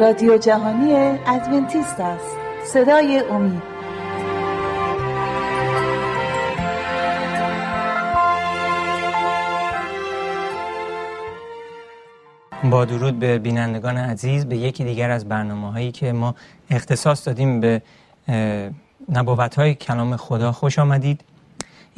[0.00, 0.94] رادیو جهانی
[1.26, 2.36] ادونتیست است.
[2.64, 3.62] صدای امید.
[12.70, 16.34] با درود به بینندگان عزیز به یکی دیگر از برنامه هایی که ما
[16.70, 17.82] اختصاص دادیم به
[19.08, 20.52] نبوت های کلام خدا.
[20.52, 21.29] خوش آمدید.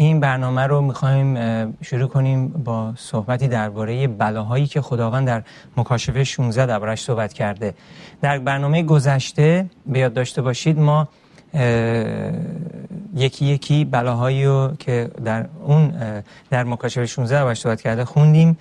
[0.05, 1.37] این برنامه رو می‌خوایم
[1.83, 5.43] شروع کنیم با صحبتی درباره بلاهایی که خداوند در
[5.77, 7.74] مکاشفه 16 دربارش صحبت کرده.
[8.20, 11.09] در برنامه گذشته به یاد داشته باشید ما
[13.15, 15.95] یکی یکی بلاهایی رو که در اون
[16.51, 18.59] در مکاشفه 16 دربارش صحبت کرده خوندیم.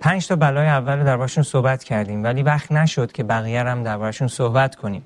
[0.00, 4.76] پنج تا بلای اول دربارشون صحبت کردیم ولی وقت نشد که بقیه هم دربارشون صحبت
[4.76, 5.02] کنیم.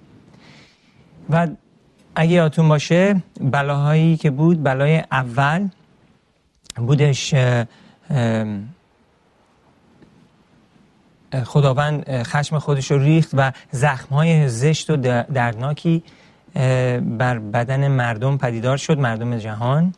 [1.30, 1.48] و
[2.14, 5.68] اگه یادتون باشه بلاهایی که بود بلای اول
[6.76, 7.34] بودش
[11.44, 16.02] خداوند خشم خودش رو ریخت و زخمهای زشت و دردناکی
[17.00, 19.94] بر بدن مردم پدیدار شد مردم جهان.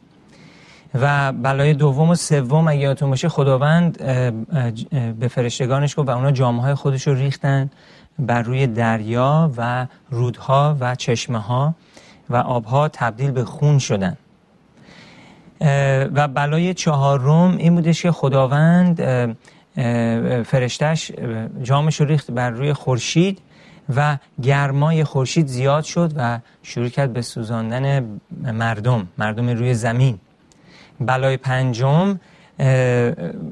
[0.95, 3.99] و بلای دوم و سوم اگه یادتون باشه خداوند
[5.19, 7.71] به فرشتگانش گفت و اونا جامعه خودش رو ریختن
[8.19, 11.75] بر روی دریا و رودها و چشمه ها
[12.31, 14.17] و آبها تبدیل به خون شدن.
[16.15, 19.03] و بلای چهارم این بودش که خداوند
[20.43, 21.13] فرشتش
[21.63, 23.39] جامش رو ریخت بر روی خورشید
[23.97, 28.05] و گرمای خورشید زیاد شد و شروع کرد به سوزاندن
[28.43, 30.19] مردم مردم روی زمین.
[31.01, 32.21] بلای پنجم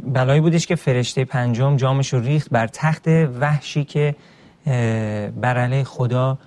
[0.07, 3.09] بلایی بودش که فرشته پنجم جامش رو ریخت بر تخت
[3.41, 4.15] وحشی که
[5.41, 6.39] بر خدا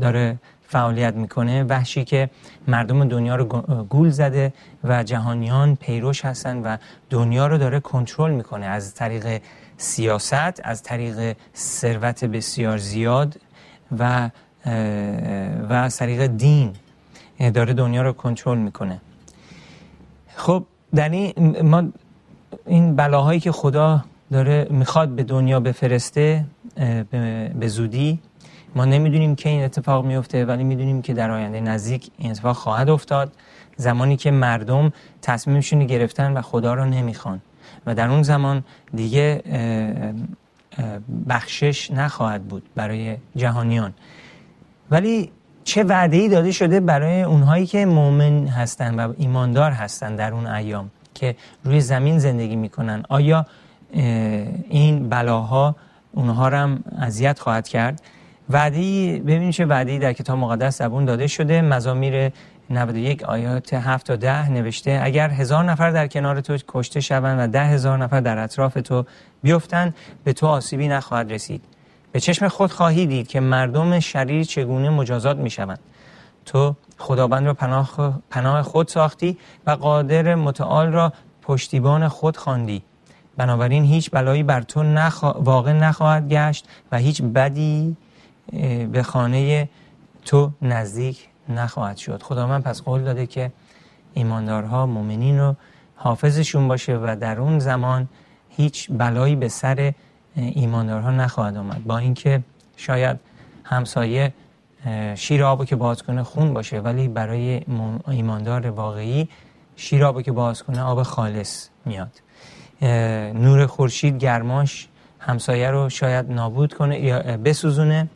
[0.00, 0.38] داره
[0.72, 2.30] فعالیت می‌کنه وحشی که
[2.68, 3.44] مردم دنیا رو
[3.90, 4.52] گول زده
[4.84, 6.76] و جهانیان پیروش هستن و
[7.10, 8.66] دنیا رو داره کنترل می‌کنه.
[8.66, 9.42] از طریق
[9.76, 13.40] سیاست از طریق ثروت بسیار زیاد
[13.98, 14.30] و
[15.68, 16.72] و از طریق دین
[17.54, 19.00] داره دنیا رو کنترل می‌کنه.
[20.36, 21.82] خب در این ما
[22.66, 26.44] این بلاهایی که خدا داره می‌خواد به دنیا بفرسته
[27.60, 28.18] به زودی
[28.76, 32.90] ما نمی‌دونیم که این اتفاق میفته ولی می‌دونیم که در آینده نزدیک این اتفاق خواهد
[32.90, 33.32] افتاد.
[33.76, 37.40] زمانی که مردم تصمیمشون گرفتن و خدا رو نمی‌خوان.
[37.86, 39.42] و در اون زمان دیگه
[41.28, 43.92] بخشش نخواهد بود برای جهانیان.
[44.90, 45.30] ولی
[45.64, 50.46] چه وعده ای داده شده برای اونهایی که مؤمن هستند و ایماندار هستند در اون
[50.46, 53.46] ایام که روی زمین زندگی می‌کنن؟ آیا
[54.68, 55.76] این بلاها
[56.12, 58.02] اونها رو هم اذیت خواهد کرد؟
[58.52, 58.80] وعده
[59.18, 61.62] ببینید چه وعده در کتاب مقدس زبون داده شده.
[61.62, 62.32] مزامیر
[62.70, 67.52] 91 آیات 7 تا 10 نوشته اگر هزار نفر در کنار تو کشته شوند و
[67.52, 69.04] ده هزار نفر در اطراف تو
[69.42, 71.64] بیفتند به تو آسیبی نخواهد رسید.
[72.12, 75.78] به چشم خود خواهی دید که مردم شریر چگونه مجازات می شوند
[76.46, 82.82] تو خداوند را پناه, پناه خود ساختی و قادر متعال را پشتیبان خود خواندی.
[83.36, 84.82] بنابراین هیچ بلایی بر تو
[85.34, 87.96] واقع نخواهد گشت و هیچ بدی
[88.92, 89.68] به خانه
[90.24, 92.22] تو نزدیک نخواهد شد.
[92.22, 93.52] خداوند پس قول داده که
[94.14, 95.56] ایماندارها مؤمنین رو
[95.96, 98.08] حافظشون باشه و در اون زمان
[98.48, 99.92] هیچ بلایی به سر
[100.36, 101.84] ایماندارها نخواهد آمد.
[101.84, 102.42] با اینکه
[102.76, 103.20] شاید
[103.64, 104.32] همسایه
[105.14, 107.60] شیر آبو که باز کنه خون باشه ولی برای
[108.08, 109.28] ایماندار واقعی
[109.76, 112.22] شیر آبو که باز کنه آب خالص میاد.
[113.34, 114.88] نور خورشید گرماش
[115.18, 118.08] همسایه رو شاید نابود کنه یا بسوزونه.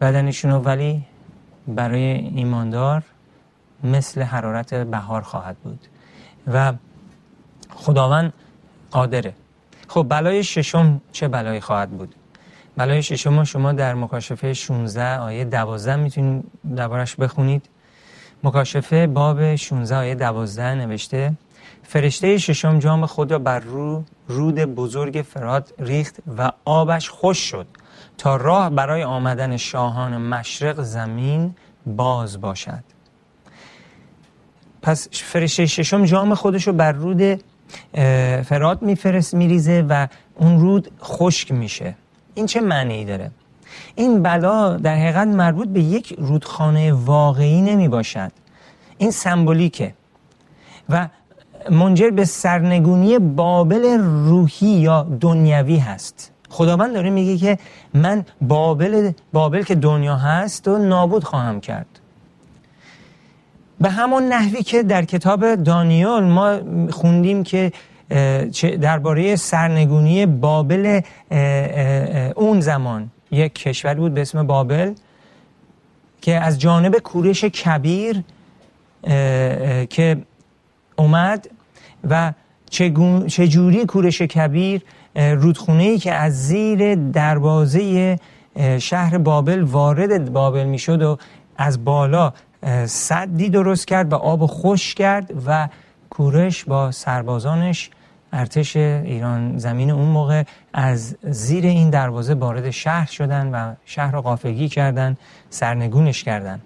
[0.00, 1.02] بدنشون ولی
[1.68, 2.02] برای
[2.34, 3.02] ایماندار
[3.84, 5.86] مثل حرارت بهار خواهد بود.
[6.46, 6.72] و
[7.74, 8.32] خداوند
[8.90, 9.34] قادره.
[9.88, 12.14] خب بلای ششم چه بلایی خواهد بود؟
[12.76, 16.44] بلای ششم شما در مکاشفه 16 آیه 12 می‌تونید
[16.76, 17.68] دربارش بخونید.
[18.44, 21.32] مکاشفه باب 16 آیه 12 نوشته
[21.82, 27.66] فرشته ششم جام خود را بر رو رود بزرگ فراد ریخت و آبش خوش شد.
[28.20, 31.54] تا راه برای آمدن شاهان مشرق زمین
[31.86, 32.84] باز باشد.
[34.82, 37.42] پس فرشته ششم جام خودش رو بر رود
[38.42, 40.06] فرات میفرست میریزه و
[40.36, 41.94] اون رود خشک میشه.
[42.34, 43.30] این چه معنی داره؟
[43.94, 48.32] این بلا در حقیقت مربوط به یک رودخانه واقعی نمی باشد.
[48.98, 49.94] این سمبولیکه
[50.88, 51.08] و
[51.70, 56.32] منجر به سرنگونی بابل روحی یا دنیوی هست.
[56.50, 57.58] خداوند داره میگه که
[57.94, 61.86] من بابل بابل که دنیا هست و نابود خواهم کرد.
[63.80, 66.58] به همون نحوی که در کتاب دانیال ما
[66.90, 67.72] خوندیم که
[68.80, 71.00] درباره سرنگونی بابل
[72.36, 74.92] اون زمان یک کشور بود به اسم بابل
[76.22, 78.22] که از جانب کورش کبیر
[79.90, 80.16] که
[80.96, 81.50] اومد
[82.10, 82.32] و
[83.26, 84.82] چجوری کورش کبیر
[85.14, 88.18] رودخونه ای که از زیر دروازه
[88.78, 91.18] شهر بابل وارد بابل می‌شد و
[91.56, 92.32] از بالا
[92.86, 95.68] صدی درست کرد و آب خوش کرد و
[96.10, 97.90] کورش با سربازانش
[98.32, 100.42] ارتش ایران زمین اون موقع
[100.72, 105.16] از زیر این دروازه وارد شهر شدن و شهر را قافگی کردن
[105.50, 106.60] سرنگونش کردن.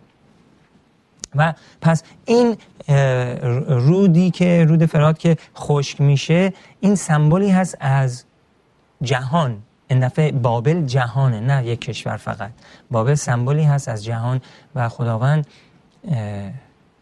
[1.36, 2.56] و پس این
[3.68, 8.24] رودی که رود فرات که خشک میشه این سمبولی هست از
[9.02, 12.50] جهان این دفعه بابل جهانه نه یک کشور فقط.
[12.90, 14.40] بابل سمبولی هست از جهان
[14.74, 15.46] و خداوند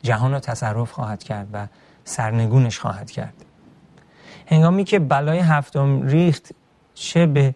[0.02, 1.66] جهان رو تصرف خواهد کرد و
[2.04, 3.34] سرنگونش خواهد کرد.
[4.46, 6.52] هنگامی که بلای هفتم ریخت
[6.94, 7.54] چه به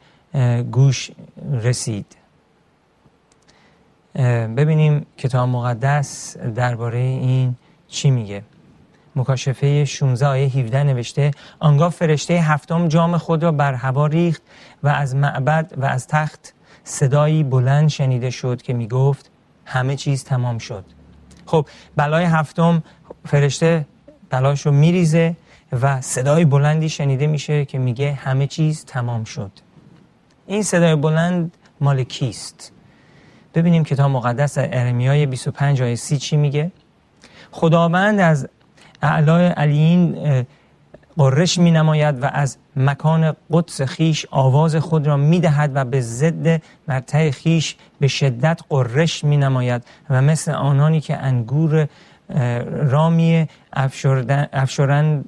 [0.72, 1.10] گوش
[1.52, 2.16] رسید؟
[4.56, 7.56] ببینیم کتاب مقدس درباره این
[7.88, 8.42] چی میگه.
[9.16, 14.42] مکاشفه 16 آیه 17 نوشته آنگاه فرشته هفتم جام خود را بر هوا ریخت
[14.82, 16.54] و از معبد و از تخت
[16.84, 19.30] صدایی بلند شنیده شد که می‌گفت
[19.64, 20.84] همه چیز تمام شد.
[21.46, 22.82] خب بلای هفتم
[23.26, 23.86] فرشته
[24.30, 25.36] بلاش رو میریزه
[25.82, 29.50] و صدای بلندی شنیده میشه که میگه همه چیز تمام شد.
[30.46, 32.72] این صدای بلند مال کیست؟
[33.54, 36.72] ببینیم کتاب مقدس ارمیای 25 آیه 30 چی میگه؟
[37.50, 38.48] خداوند از
[39.02, 40.16] اعلای علیین
[41.16, 46.00] قرش می نماید و از مکان قدس خیش آواز خود را می دهد و به
[46.00, 51.88] ضد مرتع خیش به شدت قرش می نماید و مثل آنانی که انگور
[52.70, 53.48] رامی
[54.52, 55.24] افشورند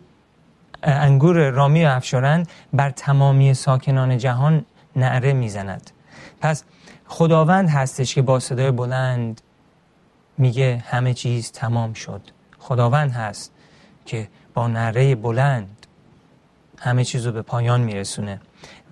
[0.82, 4.64] انگور رامی افشارند بر تمامی ساکنان جهان
[4.96, 5.90] نعره می‌زند.
[6.40, 6.64] پس
[7.06, 9.40] خداوند هستش که با صدای بلند
[10.38, 12.20] میگه همه چیز تمام شد.
[12.58, 13.52] خداوند هست.
[14.08, 15.86] که با نعره بلند
[16.78, 18.40] همه چیز رو به پایان میرسونه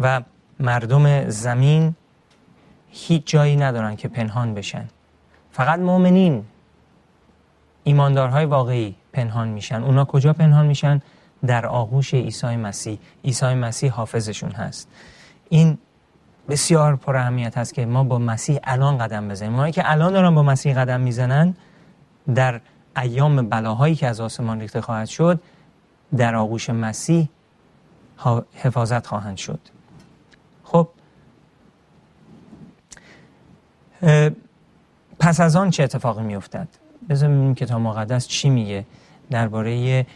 [0.01, 0.23] و
[0.61, 1.95] مردم زمین
[2.91, 4.89] هیچ جایی ندارن که پنهان بشن.
[5.53, 6.45] فقط مؤمنین
[7.85, 9.83] ایماندارهای واقعی پنهان میشن.
[9.83, 11.03] اونا کجا پنهان میشن؟
[11.47, 12.99] در آغوش عیسی مسیح.
[13.25, 14.89] عیسی مسیح حافظشون هست.
[15.49, 15.79] این
[16.49, 19.53] بسیار پر اهمیت هست که ما با مسیح الان قدم بزنیم.
[19.53, 21.55] اونایی که الان دارن با مسیح قدم می‌زنن
[22.35, 22.61] در
[22.97, 25.41] ایام بلاهایی که از آسمان ریخته خواهد شد
[26.17, 27.29] در آغوش مسیح
[28.55, 29.61] حفاظت خواهند شد.
[30.65, 30.89] خب
[35.19, 36.69] پس از آن چه اتفاقی می افتد
[37.09, 38.87] بذار ببینیم کتاب مقدس چی میگه
[39.31, 40.07] درباره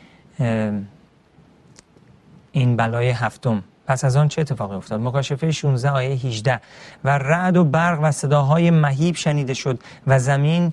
[2.52, 3.62] این بلای هفتم.
[3.90, 6.60] پس از آن چه اتفاقی افتاد؟ مکاشفه 16 آیه 18
[7.04, 10.72] و رعد و برق و صداهای مهیب شنیده شد و زمین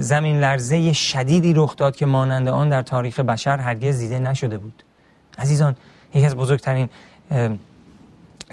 [0.00, 4.82] زمین لرزه شدیدی رخ داد که مانند آن در تاریخ بشر هرگز دیده نشده بود.
[5.38, 5.76] عزیزان
[6.14, 6.88] یکی از بزرگترین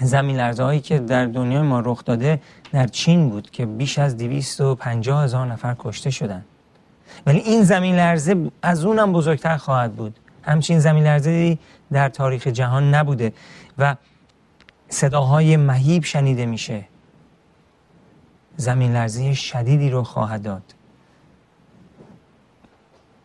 [0.00, 2.40] زمین لرزه هایی که در دنیای ما رخ داده
[2.72, 6.44] در چین بود که بیش از 250 هزار نفر کشته شدند.
[7.26, 10.18] ولی این زمین لرزه از اونم بزرگتر خواهد بود.
[10.46, 11.58] همچین زمین لرزه
[11.92, 13.32] در تاریخ جهان نبوده
[13.78, 13.96] و
[14.88, 16.84] صداهای مهیب شنیده میشه.
[18.56, 20.74] زمین لرزه شدیدی رو خواهد داد.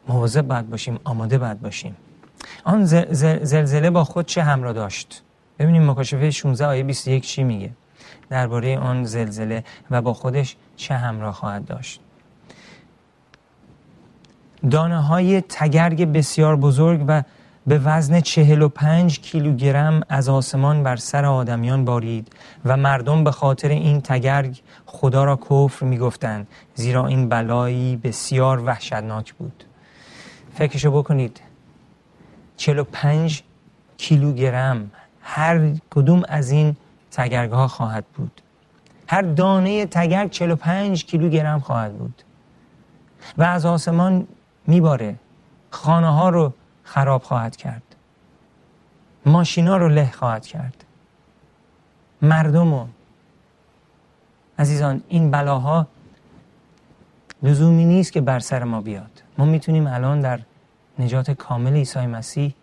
[0.07, 1.95] مواظب باید باشیم آماده باید باشیم.
[2.63, 5.23] آن زلزله با خود چه همراه داشت؟
[5.59, 7.69] ببینیم مکاشفه 16 آیه 21 چی میگه.
[8.29, 12.01] درباره آن زلزله و با خودش چه همراه خواهد داشت؟
[14.69, 17.23] دانه های تگرگ بسیار بزرگ و
[17.67, 22.33] به وزن چهل و پنج کیلوگرم از آسمان بر سر آدمیان بارید
[22.65, 28.63] و مردم به خاطر این تگرگ خدا را کفر می گفتند زیرا این بلایی بسیار
[28.65, 29.63] وحشتناک بود.
[30.53, 31.41] فکرشو بکنید
[32.57, 33.43] چهل و پنج
[33.97, 34.91] کیلوگرم
[35.21, 36.75] هر کدوم از این
[37.11, 38.41] تگرگ ها خواهد بود.
[39.07, 42.23] هر دانه تگرگ 45 کیلوگرم خواهد بود.
[43.37, 44.27] و از آسمان
[44.67, 45.15] میباره.
[45.71, 46.53] خانه ها رو
[46.83, 47.83] خراب خواهد کرد.
[49.25, 50.83] ماشینا رو له خواهد کرد.
[52.21, 52.87] مردم رو
[54.59, 55.87] عزیزان این بلاها
[57.43, 59.23] لزومی نیست که بر سر ما بیاد.
[59.37, 60.39] ما می‌تونیم الان در
[60.99, 62.53] نجات کامل عیسی مسیح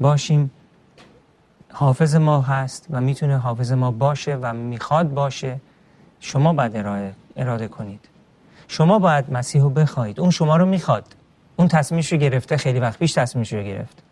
[0.00, 0.50] باشیم.
[1.72, 5.60] حافظ ما هست و می‌تونه حافظ ما باشه و می‌خواد باشه.
[6.20, 6.76] شما باید
[7.36, 8.08] اراده کنید.
[8.68, 11.04] شما باید مسیح رو بخواید اون شما رو می‌خواد.
[11.56, 14.02] اون تصمیمش رو گرفته خیلی وقت پیش تصمیمش رو گرفت.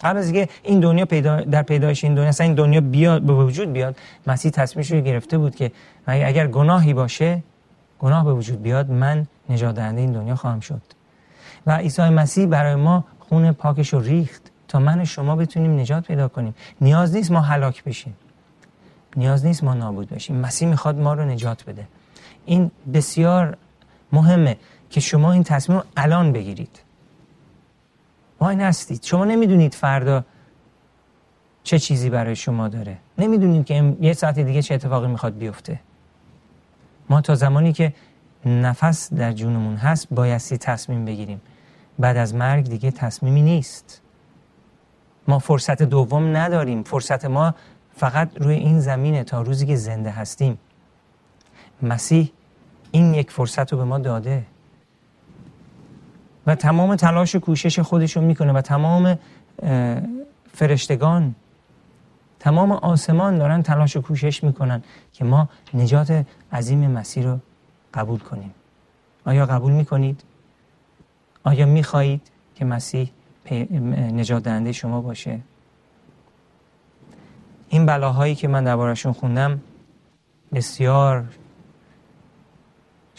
[0.00, 3.32] قبل از اینکه این دنیا پیدا در پیدایش این دنیا اصلا این دنیا بیاد به
[3.32, 5.72] وجود بیاد مسیح تصمیمش رو گرفته بود که
[6.06, 7.42] اگر گناهی باشه
[7.98, 10.82] گناه به وجود بیاد من نجات دهنده این دنیا خواهم شد.
[11.66, 16.06] و عیسی مسیح برای ما خون پاکش رو ریخت تا من و شما بتونیم نجات
[16.06, 16.54] پیدا کنیم.
[16.80, 18.16] نیاز نیست ما هلاک بشیم.
[19.16, 20.36] نیاز نیست ما نابود بشیم.
[20.36, 21.84] مسیح می‌خواد ما رو نجات بده.
[22.46, 23.56] این بسیار
[24.12, 24.56] مهمه
[24.90, 26.82] که شما این تصمیم رو الان بگیرید.
[28.40, 29.02] وای نستید.
[29.02, 30.24] شما نمی‌دونید فردا
[31.62, 32.98] چه چیزی برای شما داره.
[33.18, 35.80] نمی‌دونید که یه ساعت دیگه چه اتفاقی می‌خواد بیفته.
[37.10, 37.94] ما تا زمانی که
[38.46, 41.40] نفس در جونمون هست بایستی تصمیم بگیریم.
[41.98, 44.02] بعد از مرگ دیگه تصمیمی نیست.
[45.28, 46.82] ما فرصت دوم نداریم.
[46.82, 47.54] فرصت ما
[47.96, 50.58] فقط روی این زمینه تا روزی که زنده هستیم.
[51.82, 52.32] مسیح
[52.90, 54.46] این یک فرصت رو به ما داده
[56.46, 59.18] و تمام تلاش و کوشش خودش رو می‌کنه و تمام
[60.52, 61.34] فرشتگان
[62.38, 64.82] تمام آسمان دارن تلاش و کوشش می‌کنن
[65.12, 67.38] که ما نجات عظیم مسیح رو
[67.94, 68.54] قبول کنیم
[69.26, 70.24] آیا قبول می‌کنید؟
[71.44, 72.22] آیا می‌خواهید
[72.54, 73.10] که مسیح
[74.12, 75.40] نجات دهنده شما باشه؟
[77.68, 79.60] این بلاهایی که من دربارشون خوندم
[80.54, 81.24] بسیار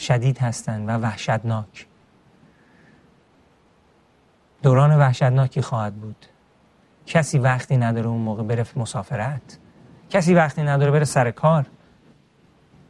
[0.02, 1.88] شدید هستند و وحشتناک.
[4.64, 6.26] دوران وحشتناکی خواهد بود.
[7.06, 9.58] کسی وقتی نداره اون موقع بره مسافرت.
[10.10, 11.66] کسی وقتی نداره بره سر کار.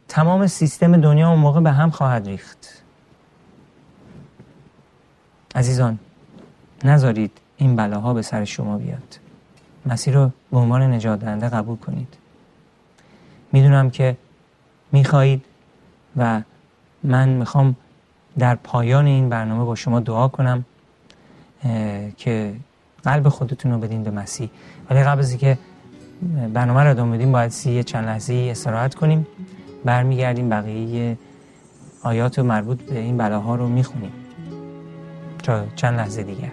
[0.08, 2.82] تمام سیستم دنیا اون موقع به هم خواهد ریخت.
[5.54, 5.98] عزیزان
[6.84, 9.18] نذارید این بلاها به سر شما بیاد.
[9.86, 12.16] مسیر رو به عنوان نجات دهنده قبول کنید.
[13.52, 14.16] می‌دونم که
[14.92, 15.44] می‌خواهید
[16.16, 16.42] و
[17.04, 17.76] من می‌خوام
[18.38, 20.64] در پایان این برنامه با شما دعا کنم
[22.16, 22.54] که
[23.02, 24.50] قلب خودتون رو بدین به مسیح.
[24.90, 25.58] ولی قبل از که
[26.52, 29.26] برنامه رو ادامه بدیم باید سی چند لحظه استراحت کنیم.
[29.84, 31.18] برمیگردیم بقیه
[32.02, 34.12] آیات مربوط به این بلاها رو می‌خونیم.
[35.42, 36.52] تا چند لحظه دیگر.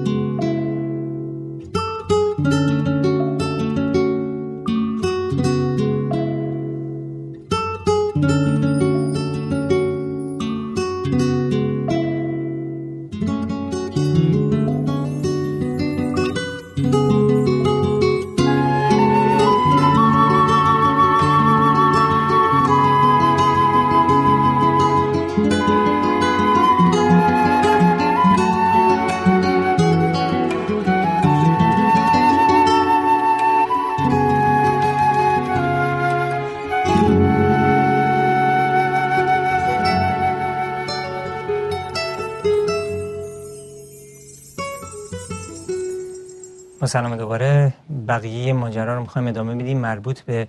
[46.91, 47.73] سلام دوباره.
[48.07, 49.77] بقیه ماجرا رو می‌خوایم ادامه بدیم.
[49.77, 50.47] مربوط به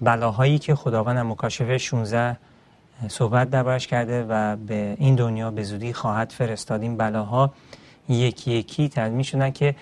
[0.00, 2.36] بلاهایی که خداوند مکاشفه 16
[3.08, 7.52] صحبت دربارش کرده و به این دنیا به زودی خواهد فرستاد این بلاها
[8.08, 9.74] یکی یکی تدمی شدن که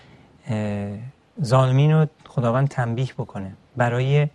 [1.45, 3.53] ظالمین رو خداوند تنبیه بکنه.
[3.77, 4.29] برای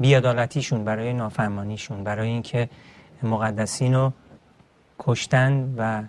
[0.00, 2.68] بیادالتیشون برای نافرمانیشون برای اینکه
[3.22, 4.12] مقدسین رو
[4.98, 6.02] کشتن و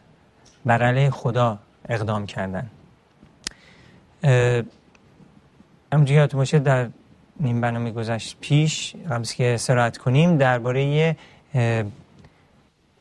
[0.66, 1.58] بر خدا
[1.90, 2.70] اقدام کردن.
[5.94, 6.88] همونجوری یادتون باشه در
[7.40, 11.16] این برنامه گذشت پیش قبل که سرعت کنیم درباره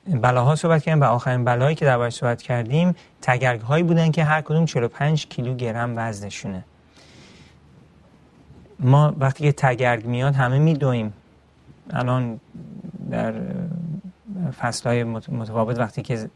[0.07, 4.41] بلاها صحبت کردیم و آخرین بلایی که درباره صحبت کردیم تگرگ هایی بودن که هر
[4.41, 6.65] کدوم 45 کیلوگرم وزنشونه.
[8.81, 11.13] ما وقتی که تگرگ میاد همه میدویم.
[11.91, 12.41] الان
[13.11, 13.35] در
[14.61, 16.31] فصل های متفاوت وقتی که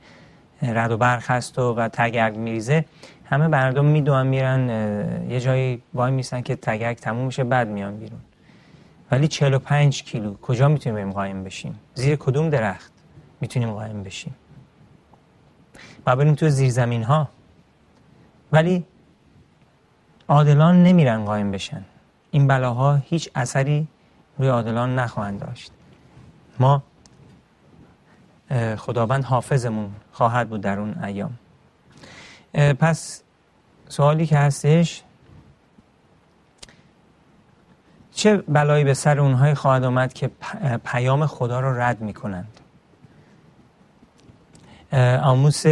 [0.62, 2.84] رد و برق هست و, و تگرگ میریزه
[3.30, 4.68] همه مردم می‌دونن میرن
[5.30, 8.20] یه جایی وای میسن که تگرگ تموم میشه بعد میان بیرون.
[9.10, 12.92] ولی 45 کیلو کجا می‌تونیم بریم قایم بشیم؟ زیر کدوم درخت
[13.40, 14.34] می‌تونیم قایم بشیم؟
[16.06, 17.28] و بریم تو زیرزمین ها
[18.52, 18.84] ولی
[20.28, 21.84] عادلان نمیرن قایم بشن.
[22.30, 23.88] این بلاها هیچ اثری
[24.38, 25.72] روی عادلان نخواهند داشت.
[26.58, 26.82] ما
[28.76, 31.38] خداوند حافظمون خواهد بود در اون ایام.
[32.54, 33.22] پس
[33.88, 35.02] سوالی که هستش
[38.12, 40.30] چه بلایی به سر اونهای خواهد آمد که
[40.84, 42.60] پیام خدا رو رد می کنند
[45.22, 45.66] آموس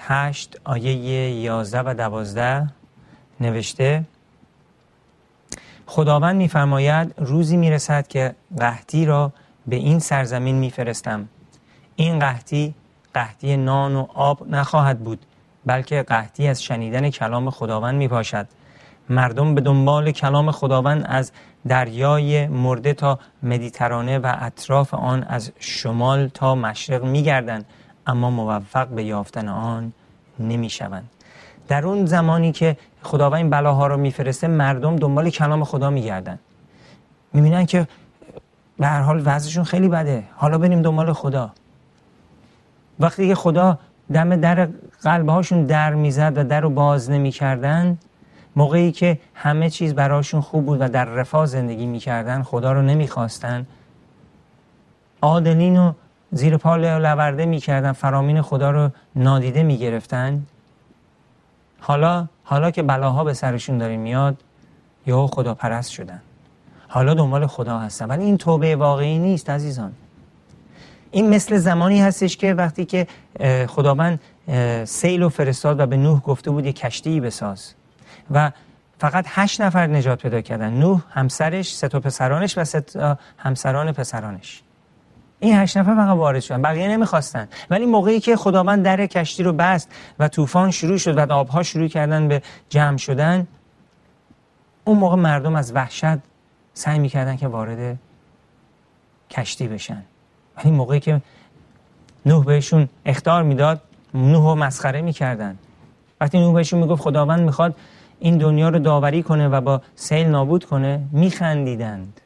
[0.00, 2.68] هشت آیه یازده و دوازده
[3.40, 4.04] نوشته
[5.86, 9.32] خداوند میفرماید روزی می‌رسد که قحطی را
[9.66, 11.28] به این سرزمین میفرستم.
[11.96, 12.74] این قحطی
[13.14, 15.26] قحطی نان و آب نخواهد بود.
[15.66, 18.46] بلکه قحطی از شنیدن کلام خداوند می باشد
[19.08, 21.32] مردم به دنبال کلام خداوند از
[21.68, 27.64] دریای مرده تا مدیترانه و اطراف آن از شمال تا مشرق می گردن
[28.06, 29.92] اما موفق به یافتن آن
[30.40, 31.10] نمی شوند.
[31.68, 36.38] در اون زمانی که خداوند این بلاها رو میفرسته مردم دنبال کلام خدا میگردن
[37.32, 37.88] می‌بینن که
[38.78, 40.24] به هر حال وضعشون خیلی بده.
[40.36, 41.50] حالا بریم دنبال خدا.
[43.00, 43.78] وقتی که خدا
[44.12, 44.68] دم در
[45.02, 47.98] قلبهاشون در می‌زد و در رو باز نمی‌کردن.
[48.56, 53.66] موقعی که همه چیز براشون خوب بود و در رفاه زندگی می‌کردن خدا رو نمی‌خواستن.
[55.22, 55.92] عادلین و
[56.32, 60.46] زیر پا لورده می‌کردن فرامین خدا رو نادیده می‌گرفتن.
[61.80, 64.36] حالا حالا که بلاها به سرشون داره میاد
[65.06, 66.20] یا خدا پرست شدن.
[66.88, 68.06] حالا دنبال خدا هستن.
[68.06, 69.92] ولی این توبه واقعی نیست عزیزان.
[71.14, 73.06] این مثل زمانی هستش که وقتی که
[73.66, 74.20] خداوند
[74.84, 77.74] سیل و فرستاد و به نوح گفته بود یک کشتی بساز.
[78.30, 78.50] و
[78.98, 80.72] فقط هشت نفر نجات پیدا کردن.
[80.72, 84.62] نوح همسرش سه تا پسرانش و سه همسران پسرانش.
[85.40, 86.62] این هشت نفر فقط وارد شدن.
[86.62, 87.48] بقیه نمی‌خواستن.
[87.70, 91.88] ولی موقعی که خداوند در کشتی رو بست و طوفان شروع شد و آبها شروع
[91.88, 93.46] کردن به جمع شدن
[94.84, 96.18] اون موقع مردم از وحشت
[96.74, 97.98] سعی می‌کردن که وارد
[99.30, 100.02] کشتی بشن.
[100.56, 101.22] ولی موقعی که
[102.26, 103.80] نوح بهشون اختار می‌داد
[104.14, 105.58] نوح رو مسخره می‌کردن.
[106.20, 107.76] وقتی نوح بهشون می‌گفت خداوند می‌خواد
[108.18, 112.20] این دنیا رو داوری کنه و با سیل نابود کنه میخندیدند.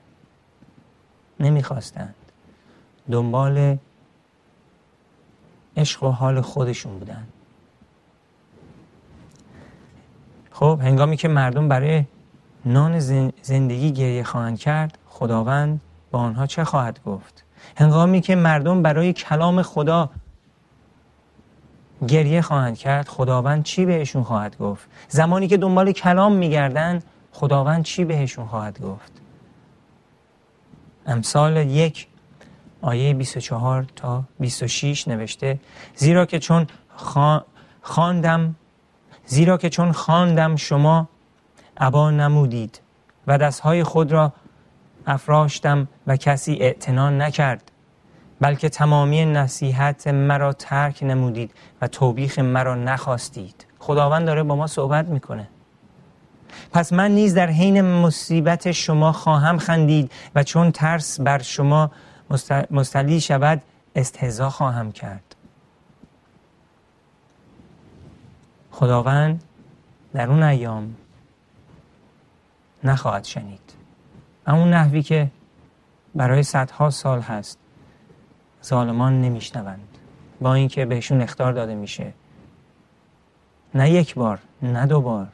[1.41, 2.15] نمی‌خواستند.
[3.11, 3.79] دنبال
[5.77, 7.27] عشق و حال خودشون بودن.
[10.51, 12.05] خب هنگامی که مردم برای
[12.65, 12.99] نان
[13.43, 17.45] زندگی گریه خواهند کرد خداوند با آنها چه خواهد گفت؟
[17.77, 20.11] هنگامی که مردم برای کلام خدا
[22.09, 28.05] گریه خواهند کرد خداوند چی بهشون خواهد گفت؟ زمانی که دنبال کلام میگردن خداوند چی
[28.05, 29.13] بهشون خواهد گفت؟
[31.07, 32.07] امثال یک
[32.83, 35.61] آیه 24 تا 26 نوشته
[35.95, 36.67] زیرا که چون
[37.83, 38.55] خواندم
[39.27, 41.09] زیرا که چون خواندم شما
[41.77, 42.81] عبا نمودید
[43.27, 44.33] و دستهای خود را
[45.09, 47.71] افراشتم و کسی اعتنا نکرد
[48.41, 51.51] بلکه تمامی نصیحت مرا ترک نمودید
[51.83, 53.67] و توبیخ مرا نخواستید.
[53.79, 55.49] خداوند داره با ما صحبت می‌کنه.
[56.73, 61.91] پس من نیز در حین مصیبت شما خواهم خندید و چون ترس بر شما
[62.71, 63.63] مستلی شود
[63.97, 65.37] استهزا خواهم کرد.
[68.71, 69.43] خداوند
[70.15, 70.95] در اون ایام
[72.85, 73.68] نخواهد شنید.
[74.57, 75.31] اون نحوی که
[76.15, 77.59] برای صدها سال هست
[78.65, 79.89] ظالمان نمیشنوند.
[80.41, 82.13] با اینکه بهشون اختار داده میشه.
[83.75, 85.29] نه یک بار نه دو بار.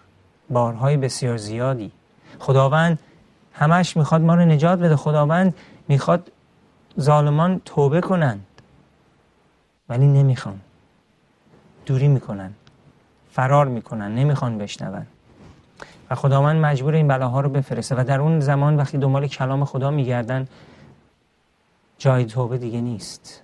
[0.50, 1.92] بارهای بسیار زیادی.
[2.38, 2.98] خداوند
[3.52, 4.96] همش می‌خواد ما رو نجات بده.
[4.96, 5.54] خداوند
[5.88, 6.32] می‌خواد
[7.00, 8.46] ظالمان توبه کنند.
[9.88, 10.60] ولی نمی‌خوان.
[11.86, 12.52] دوری می‌کنن.
[13.32, 14.14] فرار می‌کنن.
[14.14, 15.06] نمی‌خوان بشنون.
[16.10, 17.94] و خداوند مجبور این بلاها رو بفرسته.
[17.94, 20.48] و در اون زمان وقتی دنبال کلام خدا میگردن
[21.98, 23.42] جای توبه دیگه نیست.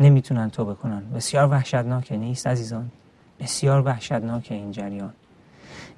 [0.00, 1.02] نمی‌تونن توبه کنن.
[1.14, 2.90] بسیار وحشتناکه نیست عزیزان؟
[3.40, 5.12] بسیار وحشتناکه این جریان.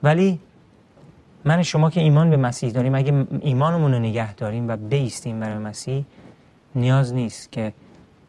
[0.03, 0.41] ولی
[1.45, 5.59] من شما که ایمان به مسیح داریم اگه ایمانمون رو نگه داریم و بیستیم برای
[5.59, 6.05] مسیح
[6.75, 7.73] نیاز نیست که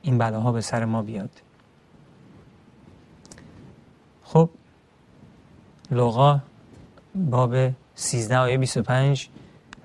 [0.01, 1.29] این بلاها به سر ما بیاد.
[4.23, 4.49] خب
[5.91, 6.39] لغا
[7.15, 7.56] باب
[7.95, 9.30] 13 آیه 25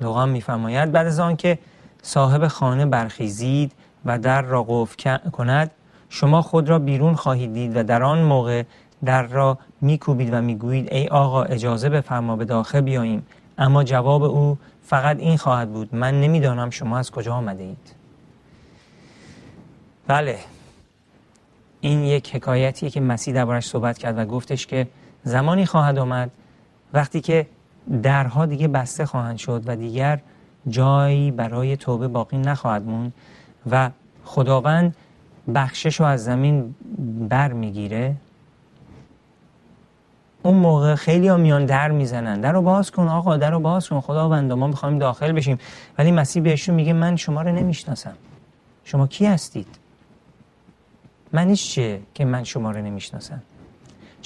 [0.01, 1.59] لغا میفرماید بعد از آن که
[2.03, 3.73] صاحب خانه برخیزید
[4.05, 5.71] و در را قفل کند
[6.09, 8.63] شما خود را بیرون خواهید دید و در آن موقع
[9.05, 13.27] در را میکوبید و می‌گویید ای آقا اجازه بفرما به داخل بیاییم.
[13.59, 17.95] اما جواب او فقط این خواهد بود من نمی‌دانم شما از کجا آمده اید
[20.07, 20.39] بله.
[21.81, 24.87] این یک حکایتیه که مسیح دربارش صحبت کرد و گفتش که
[25.27, 26.31] زمانی خواهد آمد
[26.93, 27.47] وقتی که
[28.03, 30.21] درها دیگه بسته خواهند شد و دیگر
[30.69, 33.13] جایی برای توبه باقی نخواهد موند
[33.71, 33.91] و
[34.25, 34.97] خداوند
[35.55, 36.75] بخشش رو از زمین
[37.29, 38.15] بر می‌گیره
[40.43, 42.41] اون موقع خیلی ها میان در می‌زنن.
[42.41, 44.01] در رو باز کن آقا در رو باز کن.
[44.01, 45.59] خداوند ما می‌خوایم داخل بشیم.
[45.99, 48.15] ولی مسیح بهشون میگه من شما رو نمی‌شناسم.
[48.85, 49.69] شما کی هستید؟
[51.33, 53.43] منش چیه که من شما رو نمی‌شناسم؟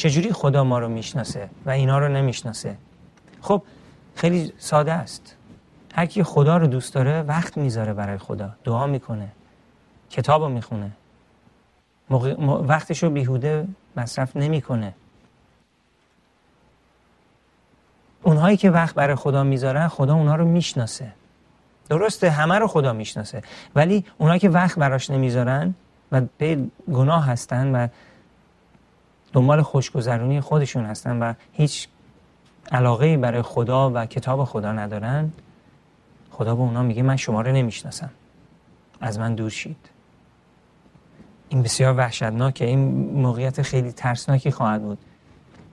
[0.00, 2.76] چجوری خدا ما رو می‌شناسه و اینا رو نمی‌شناسه؟
[3.40, 3.62] خب
[4.14, 5.36] خیلی ساده است.
[5.94, 8.50] هر کی خدا رو دوست داره وقت می‌ذاره برای خدا.
[8.64, 9.28] دعا می‌کنه.
[10.10, 10.90] کتاب رو می‌خونه
[12.68, 14.94] وقتش رو بیهوده مصرف نمی‌کنه.
[18.22, 21.12] اونهایی که وقت برای خدا می‌ذارن خدا اونها رو می‌شناسه.
[21.88, 23.42] درسته همه رو خدا می‌شناسه.
[23.74, 25.74] ولی اونهایی که وقت براش نمی‌ذارن
[26.12, 26.58] و به
[26.92, 27.88] گناه هستن و
[29.32, 31.88] دنبال خوشگذرونی خودشون هستن و هیچ
[32.72, 35.32] علاقه برای خدا و کتاب خدا ندارن
[36.30, 38.10] خدا به اونا میگه من شما رو نمی‌شناسم.
[39.00, 39.76] از من دور شید.
[41.48, 42.64] این بسیار وحشتناکه.
[42.64, 42.78] این
[43.20, 44.98] موقعیت خیلی ترسناکی خواهد بود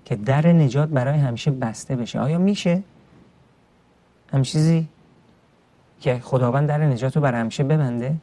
[0.06, 2.20] که در نجات برای همیشه بسته بشه.
[2.20, 2.84] آیا میشه؟
[4.34, 4.88] هم چیزی
[6.02, 8.16] که خداوند در نجات رو برای همیشه ببنده؟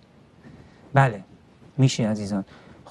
[0.94, 1.20] بله
[1.78, 2.44] میشه عزیزان.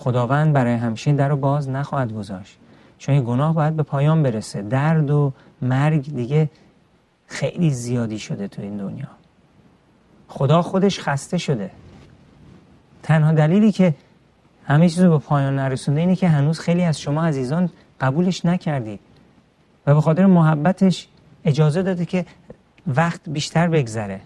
[0.03, 2.57] خداوند برای همیشه در رو باز نخواهد گذاشت.
[2.97, 4.61] چون گناه باید به پایان برسه.
[4.61, 6.49] درد و مرگ دیگه
[7.27, 9.07] خیلی زیادی شده تو این دنیا.
[10.27, 11.71] خدا خودش خسته شده.
[13.03, 13.95] تنها دلیلی که
[14.65, 17.69] همه چیز رو به پایان نرسونده اینه که هنوز خیلی از شما عزیزان
[18.01, 18.99] قبولش نکردید
[19.87, 21.07] و به خاطر محبتش
[21.45, 22.25] اجازه داده که
[22.87, 24.21] وقت بیشتر بگذره.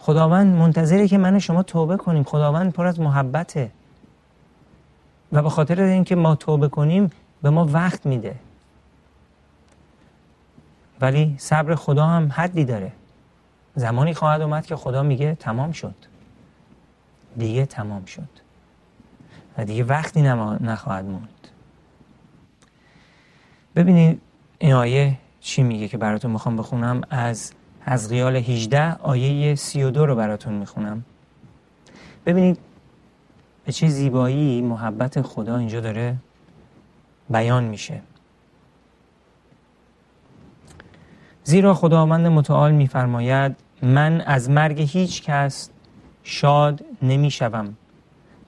[0.00, 2.24] خداوند منتظره که من شما توبه کنیم.
[2.24, 3.70] خداوند پر از محبته.
[5.32, 7.10] و به خاطر اینکه ما توبه کنیم
[7.42, 8.34] به ما وقت میده.
[11.00, 12.92] ولی صبر خدا هم حدی داره.
[13.74, 15.94] زمانی خواهد اومد که خدا میگه تمام شد.
[17.36, 18.28] دیگه تمام شد.
[19.58, 21.28] و دیگه وقتی نخواهد موند.
[23.76, 24.20] ببینید
[24.58, 27.52] این آیه چی میگه که براتون می‌خوام بخونم؟ از
[27.84, 31.04] از غیال 18 آیه 32 رو براتون می‌خونم.
[32.26, 32.58] ببینید
[33.64, 36.16] به چه زیبایی محبت خدا اینجا داره
[37.30, 38.00] بیان میشه.
[41.44, 45.70] زیرا خداوند متعال میفرماید من از مرگ هیچ کس
[46.22, 47.76] شاد نمی‌شوم.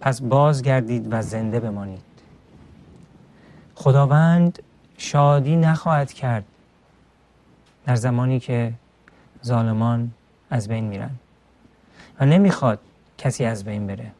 [0.00, 2.02] پس بازگردید و زنده بمانید.
[3.74, 4.62] خداوند
[4.98, 6.44] شادی نخواهد کرد
[7.86, 8.72] در زمانی که
[9.44, 10.10] ظالمان
[10.50, 11.10] از بین میرن
[12.20, 12.78] و نمی‌خواد
[13.18, 14.12] کسی از بین بره.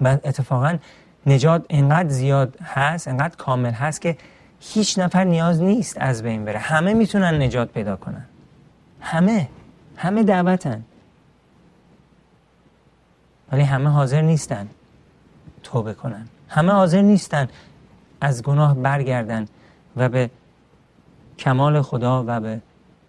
[0.00, 0.78] و اتفاقا
[1.26, 4.16] نجات انقدر زیاد هست انقدر کامل هست که
[4.60, 6.58] هیچ نفر نیاز نیست از بین بره.
[6.58, 8.24] همه می‌تونن نجات پیدا کنن.
[9.00, 9.48] همه
[9.96, 10.84] همه دعوتن.
[13.52, 14.68] ولی همه حاضر نیستن
[15.62, 16.28] توبه کنن.
[16.48, 17.48] همه حاضر نیستن
[18.20, 19.46] از گناه برگردن
[19.96, 20.30] و به
[21.38, 22.60] کمال خدا و به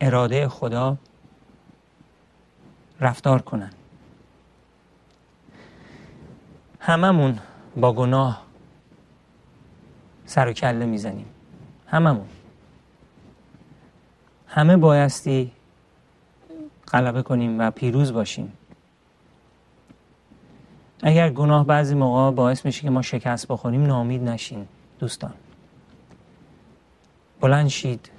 [0.01, 0.97] اراده خدا
[2.99, 3.71] رفتار کنن.
[6.79, 7.39] هممون
[7.77, 8.41] با گناه
[10.25, 11.25] سر و کله می‌زنیم.
[11.87, 12.27] هممون.
[14.47, 15.51] همه بایستی
[16.87, 18.53] غلبه کنیم و پیروز باشیم.
[21.03, 24.67] اگر گناه بعضی موقع باعث میشه که ما شکست بخوریم نامید نشین
[24.99, 25.33] دوستان.
[27.41, 28.09] بلند شید.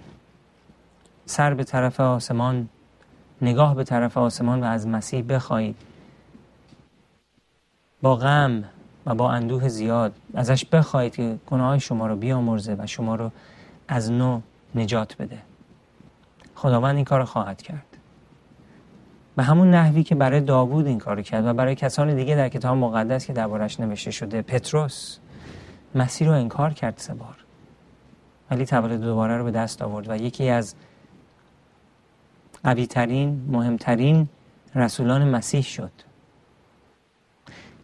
[1.31, 2.69] سر به طرف آسمان
[3.43, 5.77] نگاه به طرف آسمان و از مسیح بخواهید.
[8.03, 8.64] با غم
[9.07, 13.31] و با اندوه زیاد ازش بخواهید که گناه شما رو بیامرزه و شما رو
[13.88, 14.40] از نو
[14.75, 15.38] نجات بده.
[16.55, 17.87] خداوند این کار خواهد کرد.
[19.37, 22.77] به همون نحوی که برای داوود این کار کرد و برای کسان دیگه در کتاب
[22.77, 25.19] مقدس که دربارش نوشته شده پتروس
[25.95, 27.37] مسیح رو انکار کرد سه بار.
[28.51, 30.75] ولی تولد دوباره رو به دست آورد و یکی از
[32.64, 34.29] قوی ترین مهمترین
[34.75, 35.92] رسولان مسیح شد.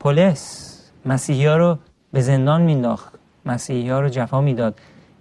[0.01, 0.73] پولس
[1.07, 1.79] مسیحی ها رو
[2.13, 3.13] به زندان مینداخت.
[3.47, 4.81] مسیحی ها رو جفا می‌داد.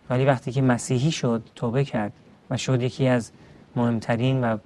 [0.10, 2.14] ولی وقتی که مسیحی شد توبه کرد
[2.50, 3.32] و شد یکی از
[3.76, 4.58] مهمترین و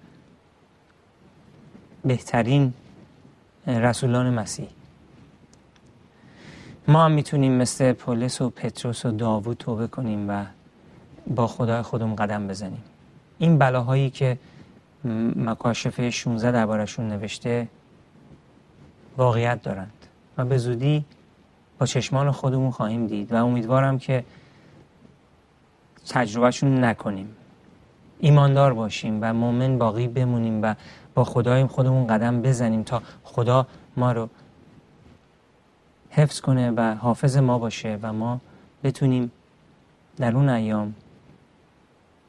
[2.06, 2.74] بهترین
[3.68, 4.68] رسولان مسیح.
[6.88, 10.46] ما هم می‌تونیم مثل پولس و پتروس و داوود توبه کنیم و
[11.28, 12.84] با خدای خودمون قدم بزنیم.
[13.40, 14.38] این بلاهایی که
[15.36, 17.68] مکاشفه 16 دربارشون نوشته
[19.18, 19.94] واقعیت دارند.
[20.38, 21.06] و به زودی
[21.80, 23.32] با چشمان خودمون خواهیم دید.
[23.32, 24.24] و امیدوارم که
[26.10, 27.36] تجربهشون نکنیم.
[28.20, 30.76] ایماندار باشیم و مؤمن باقی بمونیم و
[31.14, 34.30] با خدای خودمون قدم بزنیم تا خدا ما رو
[36.10, 38.40] حفظ کنه و حافظ ما باشه و ما
[38.84, 39.32] بتونیم
[40.18, 40.96] در اون ایام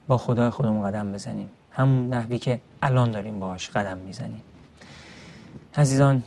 [0.09, 1.51] با خدای خودمون قدم بزنیم.
[1.73, 4.43] همون نحوی که الان داریم باهاش قدم می‌زنیم.
[5.77, 6.23] عزیزان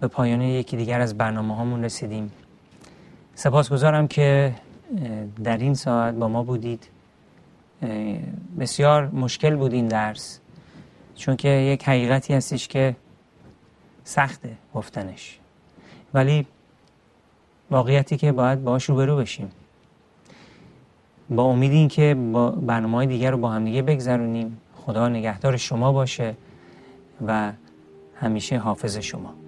[0.00, 2.32] به پایان یکی دیگر از برنامه هامون رسیدیم.
[3.34, 4.54] سپاسگزارم که
[5.44, 6.88] در این ساعت با ما بودید.
[8.58, 10.40] بسیار مشکل بود این درس
[11.14, 12.96] چون که یک حقیقتی هستش که
[14.04, 15.38] سخته گفتنش.
[16.14, 16.46] ولی
[17.70, 19.50] واقعیتی که باید باش روبرو بشیم.
[21.30, 24.60] با امید این که با برنامه های دیگر رو با هم دیگه بگذرونیم.
[24.86, 26.34] خدا نگهدار شما باشه
[27.26, 27.52] و
[28.14, 29.43] همیشه حافظ شما.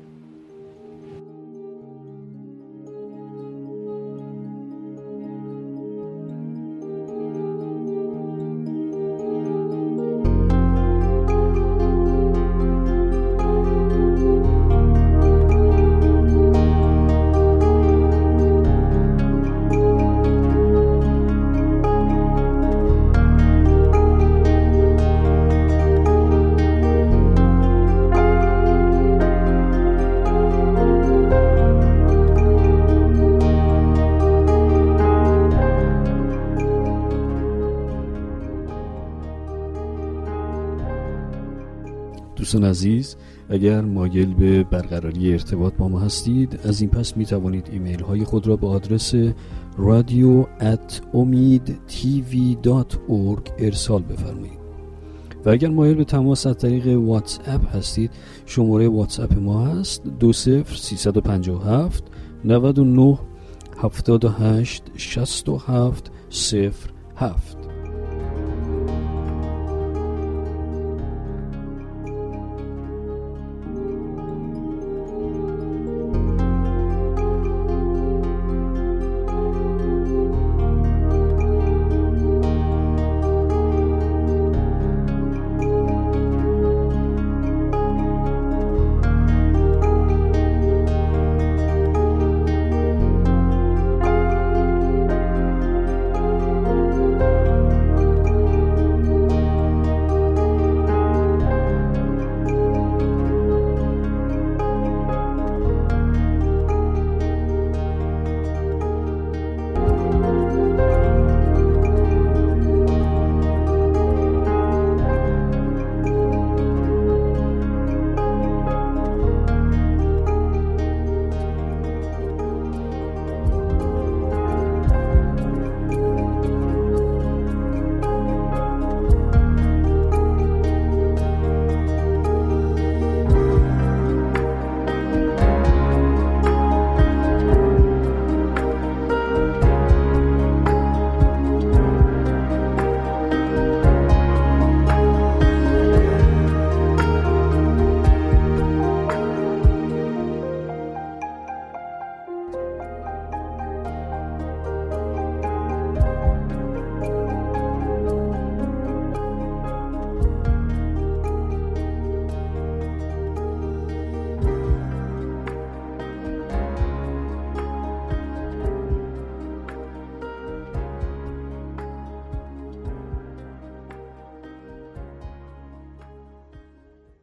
[42.56, 43.16] دوستان عزیز
[43.48, 48.24] اگر مایل به برقراری ارتباط با ما هستید از این پس می توانید ایمیل های
[48.24, 49.14] خود را به آدرس
[49.78, 50.46] رادیو
[53.58, 54.58] ارسال بفرمایید.
[55.44, 58.10] و اگر مایل به تماس از طریق واتس اپ هستید
[58.46, 62.04] شماره واتس اپ ما هست 20357
[62.44, 63.18] 99
[63.82, 66.10] 78 67
[67.14, 67.55] 07